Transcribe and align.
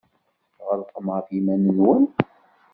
Tɣelqem 0.55 1.07
ɣef 1.15 1.27
yiman-nwen. 1.31 2.03